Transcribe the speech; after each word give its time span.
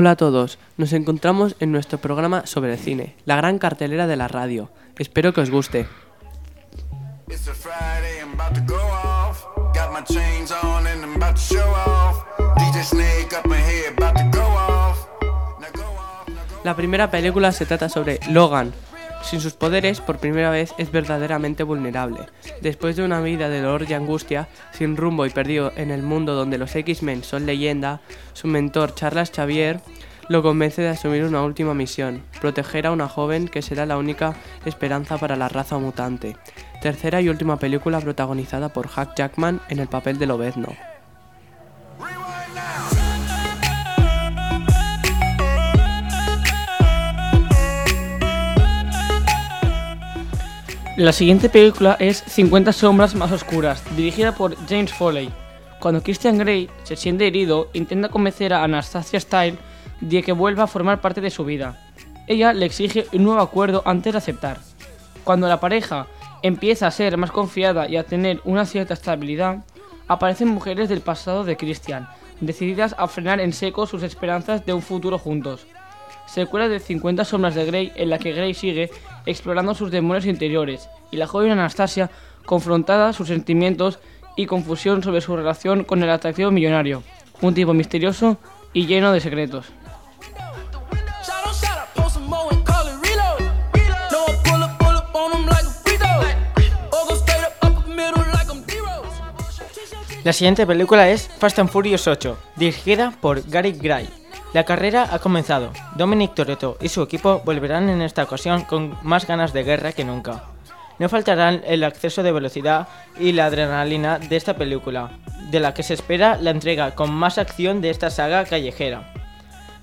Hola 0.00 0.12
a 0.12 0.16
todos, 0.16 0.60
nos 0.76 0.92
encontramos 0.92 1.56
en 1.58 1.72
nuestro 1.72 1.98
programa 1.98 2.46
sobre 2.46 2.76
cine, 2.76 3.16
la 3.24 3.34
gran 3.34 3.58
cartelera 3.58 4.06
de 4.06 4.14
la 4.14 4.28
radio. 4.28 4.70
Espero 4.96 5.32
que 5.32 5.40
os 5.40 5.50
guste. 5.50 5.88
La 16.62 16.76
primera 16.76 17.10
película 17.10 17.50
se 17.50 17.66
trata 17.66 17.88
sobre 17.88 18.20
Logan. 18.30 18.72
Sin 19.28 19.42
sus 19.42 19.52
poderes, 19.52 20.00
por 20.00 20.16
primera 20.16 20.48
vez 20.48 20.72
es 20.78 20.90
verdaderamente 20.90 21.62
vulnerable. 21.62 22.20
Después 22.62 22.96
de 22.96 23.04
una 23.04 23.20
vida 23.20 23.50
de 23.50 23.60
dolor 23.60 23.84
y 23.86 23.92
angustia, 23.92 24.48
sin 24.72 24.96
rumbo 24.96 25.26
y 25.26 25.30
perdido 25.30 25.70
en 25.76 25.90
el 25.90 26.02
mundo 26.02 26.34
donde 26.34 26.56
los 26.56 26.74
X-Men 26.74 27.22
son 27.22 27.44
leyenda, 27.44 28.00
su 28.32 28.48
mentor 28.48 28.94
Charles 28.94 29.30
Xavier 29.30 29.82
lo 30.30 30.42
convence 30.42 30.80
de 30.80 30.88
asumir 30.88 31.24
una 31.24 31.42
última 31.42 31.74
misión, 31.74 32.22
proteger 32.40 32.86
a 32.86 32.92
una 32.92 33.06
joven 33.06 33.48
que 33.48 33.60
será 33.60 33.84
la 33.84 33.98
única 33.98 34.34
esperanza 34.64 35.18
para 35.18 35.36
la 35.36 35.50
raza 35.50 35.76
mutante. 35.76 36.38
Tercera 36.80 37.20
y 37.20 37.28
última 37.28 37.58
película 37.58 38.00
protagonizada 38.00 38.70
por 38.70 38.86
Hugh 38.86 39.14
Jackman 39.14 39.60
en 39.68 39.78
el 39.78 39.88
papel 39.88 40.18
de 40.18 40.26
Lobezno. 40.26 40.87
La 50.98 51.12
siguiente 51.12 51.48
película 51.48 51.96
es 52.00 52.24
50 52.26 52.72
sombras 52.72 53.14
más 53.14 53.30
oscuras, 53.30 53.84
dirigida 53.96 54.34
por 54.34 54.56
James 54.68 54.92
Foley. 54.92 55.30
Cuando 55.78 56.02
Christian 56.02 56.38
Grey 56.38 56.68
se 56.82 56.96
siente 56.96 57.28
herido, 57.28 57.68
intenta 57.72 58.08
convencer 58.08 58.52
a 58.52 58.64
Anastasia 58.64 59.20
Style 59.20 59.58
de 60.00 60.24
que 60.24 60.32
vuelva 60.32 60.64
a 60.64 60.66
formar 60.66 61.00
parte 61.00 61.20
de 61.20 61.30
su 61.30 61.44
vida. 61.44 61.78
Ella 62.26 62.52
le 62.52 62.66
exige 62.66 63.06
un 63.12 63.22
nuevo 63.22 63.40
acuerdo 63.40 63.84
antes 63.84 64.12
de 64.12 64.18
aceptar. 64.18 64.58
Cuando 65.22 65.46
la 65.46 65.60
pareja 65.60 66.08
empieza 66.42 66.88
a 66.88 66.90
ser 66.90 67.16
más 67.16 67.30
confiada 67.30 67.88
y 67.88 67.96
a 67.96 68.02
tener 68.02 68.40
una 68.44 68.66
cierta 68.66 68.94
estabilidad, 68.94 69.58
aparecen 70.08 70.48
mujeres 70.48 70.88
del 70.88 71.00
pasado 71.00 71.44
de 71.44 71.56
Christian, 71.56 72.08
decididas 72.40 72.96
a 72.98 73.06
frenar 73.06 73.38
en 73.38 73.52
seco 73.52 73.86
sus 73.86 74.02
esperanzas 74.02 74.66
de 74.66 74.72
un 74.72 74.82
futuro 74.82 75.16
juntos 75.16 75.64
secuela 76.28 76.68
de 76.68 76.78
50 76.78 77.24
sombras 77.24 77.54
de 77.54 77.64
Grey 77.64 77.92
en 77.96 78.10
la 78.10 78.18
que 78.18 78.32
Grey 78.32 78.54
sigue 78.54 78.90
explorando 79.28 79.74
sus 79.74 79.90
demonios 79.90 80.24
interiores 80.24 80.88
y 81.10 81.18
la 81.18 81.26
joven 81.26 81.52
Anastasia 81.52 82.10
confrontada 82.46 83.12
sus 83.12 83.28
sentimientos 83.28 83.98
y 84.36 84.46
confusión 84.46 85.02
sobre 85.02 85.20
su 85.20 85.36
relación 85.36 85.84
con 85.84 86.02
el 86.02 86.10
atractivo 86.10 86.50
millonario, 86.50 87.02
un 87.42 87.54
tipo 87.54 87.74
misterioso 87.74 88.38
y 88.72 88.86
lleno 88.86 89.12
de 89.12 89.20
secretos. 89.20 89.66
La 100.24 100.32
siguiente 100.32 100.66
película 100.66 101.08
es 101.08 101.28
Fast 101.38 101.58
and 101.58 101.70
Furious 101.70 102.06
8, 102.06 102.38
dirigida 102.56 103.12
por 103.20 103.48
Gary 103.48 103.72
Gray. 103.72 104.17
La 104.54 104.64
carrera 104.64 105.08
ha 105.12 105.18
comenzado. 105.18 105.72
Dominic 105.96 106.34
Toretto 106.34 106.78
y 106.80 106.88
su 106.88 107.02
equipo 107.02 107.42
volverán 107.44 107.90
en 107.90 108.00
esta 108.00 108.22
ocasión 108.22 108.62
con 108.62 108.96
más 109.02 109.26
ganas 109.26 109.52
de 109.52 109.62
guerra 109.62 109.92
que 109.92 110.04
nunca. 110.04 110.44
No 110.98 111.08
faltarán 111.10 111.62
el 111.66 111.84
acceso 111.84 112.22
de 112.22 112.32
velocidad 112.32 112.88
y 113.20 113.32
la 113.32 113.46
adrenalina 113.46 114.18
de 114.18 114.36
esta 114.36 114.54
película, 114.54 115.10
de 115.50 115.60
la 115.60 115.74
que 115.74 115.82
se 115.82 115.94
espera 115.94 116.38
la 116.40 116.50
entrega 116.50 116.94
con 116.94 117.12
más 117.12 117.36
acción 117.36 117.82
de 117.82 117.90
esta 117.90 118.10
saga 118.10 118.46
callejera. 118.46 119.12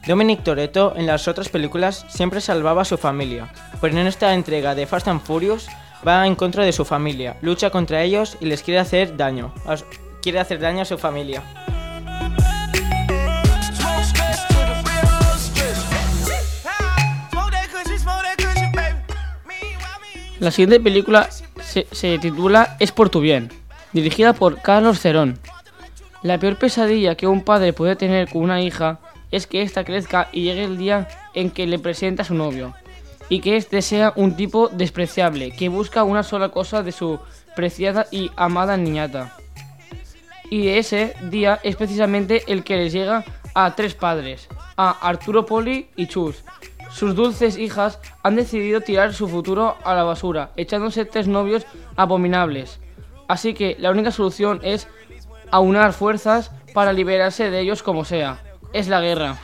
Dominic 0.07 0.43
Toretto 0.43 0.93
en 0.95 1.05
las 1.05 1.27
otras 1.27 1.49
películas 1.49 2.05
siempre 2.09 2.41
salvaba 2.41 2.81
a 2.81 2.85
su 2.85 2.97
familia, 2.97 3.51
pero 3.81 3.97
en 3.97 4.07
esta 4.07 4.33
entrega 4.33 4.75
de 4.75 4.87
Fast 4.87 5.07
and 5.07 5.21
Furious 5.21 5.67
va 6.05 6.25
en 6.25 6.35
contra 6.35 6.63
de 6.63 6.73
su 6.73 6.85
familia, 6.85 7.37
lucha 7.41 7.69
contra 7.69 8.01
ellos 8.01 8.35
y 8.39 8.45
les 8.45 8.63
quiere 8.63 8.79
hacer 8.79 9.15
daño. 9.15 9.53
quiere 10.21 10.39
hacer 10.39 10.59
daño 10.59 10.81
a 10.81 10.85
su 10.85 10.97
familia. 10.97 11.43
La 20.39 20.51
siguiente 20.51 20.81
película 20.81 21.29
se, 21.61 22.17
titula 22.19 22.75
Es 22.79 22.91
por 22.91 23.09
tu 23.09 23.21
bien, 23.21 23.49
dirigida 23.93 24.33
por 24.33 24.61
Carlos 24.61 24.99
Cerón. 24.99 25.39
La 26.23 26.37
peor 26.37 26.57
pesadilla 26.57 27.15
que 27.15 27.25
un 27.25 27.41
padre 27.41 27.71
puede 27.71 27.95
tener 27.95 28.29
con 28.29 28.41
una 28.41 28.61
hija 28.61 28.99
es 29.31 29.47
que 29.47 29.61
ésta 29.61 29.85
crezca 29.85 30.27
y 30.33 30.43
llegue 30.43 30.65
el 30.65 30.77
día 30.77 31.07
en 31.33 31.51
que 31.51 31.65
le 31.67 31.79
presenta 31.79 32.23
a 32.23 32.25
su 32.25 32.33
novio, 32.33 32.73
y 33.29 33.39
que 33.39 33.55
éste 33.55 33.81
sea 33.81 34.11
un 34.17 34.35
tipo 34.35 34.67
despreciable, 34.67 35.51
que 35.51 35.69
busca 35.69 36.03
una 36.03 36.23
sola 36.23 36.49
cosa 36.49 36.83
de 36.83 36.91
su 36.91 37.17
preciada 37.55 38.05
y 38.11 38.29
amada 38.35 38.75
niñata. 38.75 39.37
Y 40.51 40.67
ese 40.67 41.15
día 41.29 41.61
es 41.63 41.77
precisamente 41.77 42.43
el 42.47 42.65
que 42.65 42.75
les 42.75 42.91
llega 42.91 43.23
a 43.53 43.73
tres 43.73 43.95
padres, 43.95 44.49
a 44.75 44.91
Arturo 45.07 45.45
Poli 45.45 45.87
y 45.95 46.07
Chus. 46.07 46.43
Sus 46.95 47.13
dulces 47.13 47.57
hijas 47.57 47.99
han 48.23 48.37
decidido 48.37 48.79
tirar 48.79 49.13
su 49.13 49.27
futuro 49.27 49.75
a 49.83 49.93
la 49.95 50.03
basura, 50.03 50.51
echándose 50.55 51.03
tres 51.03 51.27
novios 51.27 51.65
abominables. 51.97 52.79
Así 53.27 53.53
que 53.53 53.75
la 53.79 53.91
única 53.91 54.11
solución 54.11 54.61
es 54.63 54.87
aunar 55.51 55.91
fuerzas 55.91 56.51
para 56.73 56.93
liberarse 56.93 57.51
de 57.51 57.59
ellos 57.59 57.83
como 57.83 58.05
sea. 58.05 58.39
Es 58.71 58.87
la 58.87 59.01
guerra. 59.01 59.37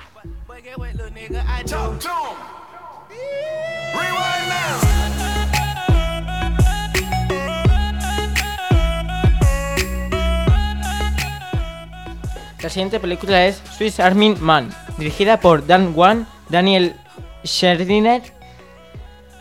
La 12.63 12.69
siguiente 12.69 13.01
película 13.01 13.45
es 13.45 13.61
Swiss 13.75 13.99
Army 13.99 14.35
Man, 14.39 14.69
dirigida 14.97 15.41
por 15.41 15.67
Dan 15.67 15.91
Wan, 15.93 16.25
Daniel 16.47 16.95
Scherdiner. 17.43 18.21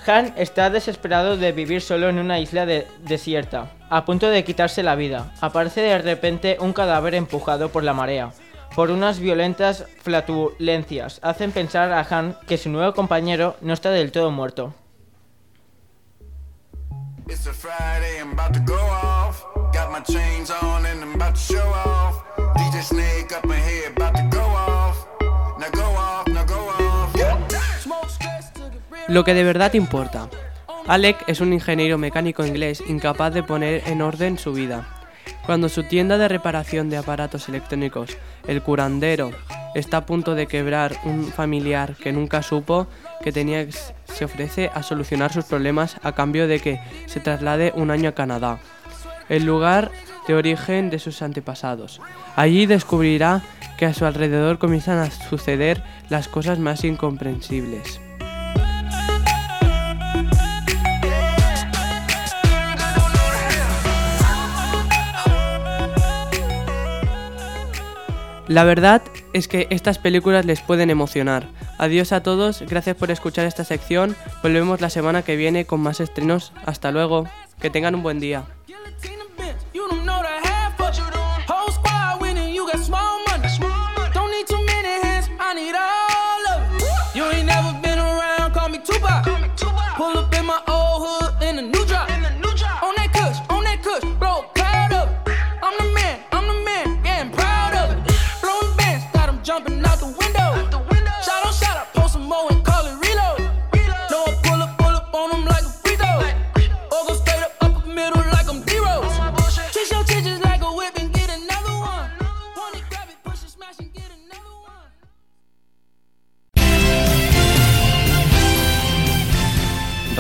Han 0.06 0.33
está 0.37 0.71
desesperado 0.71 1.37
de 1.37 1.53
vivir 1.53 1.83
solo 1.83 2.09
en 2.09 2.19
una 2.19 2.41
isla 2.41 2.66
de- 2.66 2.87
desierta, 3.03 3.71
a 3.91 4.05
punto 4.05 4.28
de 4.28 4.43
quitarse 4.44 4.83
la 4.83 4.94
vida. 4.97 5.33
Aparece 5.41 5.83
de 5.83 5.99
repente 5.99 6.56
un 6.60 6.72
cadáver 6.72 7.15
empujado 7.15 7.69
por 7.71 7.84
la 7.84 7.93
marea. 7.94 8.33
Por 8.75 8.91
unas 8.91 9.19
violentas 9.19 9.84
flatulencias 10.03 11.19
hacen 11.22 11.53
pensar 11.53 11.93
a 11.93 12.06
Han 12.09 12.37
que 12.47 12.56
su 12.56 12.71
nuevo 12.71 12.94
compañero 12.94 13.56
no 13.60 13.72
está 13.75 13.91
del 13.91 14.10
todo 14.12 14.31
muerto. 14.31 14.75
It's 17.28 17.47
a 17.47 17.53
Friday, 17.53 18.19
I'm 18.21 18.33
about 18.33 18.53
to 18.55 18.60
go 18.60 18.78
off. 18.81 19.44
Got 19.72 19.93
my 19.93 20.00
chains 20.03 20.50
on 20.50 20.84
and 20.87 21.03
I'm 21.03 21.34
show. 21.37 21.60
DJ 22.56 22.83
Snake 22.83 23.33
up 23.37 23.44
about 23.44 24.16
to 24.16 24.22
go 24.37 24.40
Lo 29.10 29.24
que 29.24 29.34
de 29.34 29.42
verdad 29.42 29.74
importa. 29.74 30.28
Alec 30.86 31.24
es 31.27 31.41
un 31.41 31.53
ingeniero 31.53 31.98
mecánico 31.98 32.47
inglés 32.47 32.80
incapaz 32.86 33.34
de 33.34 33.42
poner 33.42 33.83
en 33.89 34.03
orden 34.03 34.39
su 34.39 34.53
vida. 34.53 34.86
Cuando 35.45 35.68
su 35.68 35.83
tienda 35.83 36.16
de 36.16 36.28
reparación 36.28 36.89
de 36.91 36.97
aparatos 36.97 37.48
electrónicos, 37.48 38.16
el 38.47 38.62
curandero, 38.62 39.33
está 39.74 39.97
a 39.97 40.07
punto 40.07 40.36
de 40.36 40.47
quebrar 40.47 40.97
un 41.03 41.27
familiar 41.27 41.97
que 41.97 42.12
nunca 42.12 42.45
supo 42.45 42.86
que 43.21 43.33
tenía, 43.33 43.66
se 44.04 44.24
ofrece 44.24 44.71
a 44.72 44.84
solucionar 44.84 45.33
sus 45.33 45.45
problemas 45.45 45.97
a 46.04 46.12
cambio 46.12 46.47
de 46.47 46.60
que 46.60 46.80
se 47.07 47.18
traslade 47.18 47.72
un 47.74 47.91
año 47.91 48.10
a 48.10 48.15
Canadá, 48.15 48.60
el 49.28 49.45
lugar 49.45 49.91
de 50.28 50.34
origen 50.34 50.89
de 50.89 51.01
sus 51.01 51.21
antepasados. 51.21 52.01
Allí 52.36 52.66
descubrirá 52.66 53.42
que 53.77 53.86
a 53.86 53.92
su 53.92 54.07
alrededor 54.07 54.60
comienzan 54.60 54.98
a 55.01 55.10
suceder 55.10 55.83
las 56.10 56.28
cosas 56.28 56.60
más 56.60 56.84
incomprensibles. 56.84 58.01
La 68.50 68.64
verdad 68.64 69.00
es 69.32 69.47
que 69.47 69.68
estas 69.70 69.98
películas 69.98 70.44
les 70.44 70.60
pueden 70.60 70.91
emocionar. 70.91 71.47
Adiós 71.78 72.10
a 72.10 72.24
todos, 72.24 72.62
gracias 72.62 72.97
por 72.97 73.12
escuchar 73.12 73.47
esta 73.47 73.62
sección. 73.62 74.16
Volvemos 74.42 74.80
la 74.80 74.91
semana 74.91 75.22
que 75.22 75.36
viene 75.36 75.66
con 75.66 75.78
más 75.78 76.00
estrenos. 76.00 76.52
Hasta 76.66 76.91
luego, 76.91 77.28
que 77.60 77.70
tengan 77.70 77.94
un 77.94 78.02
buen 78.02 78.18
día. 78.18 78.42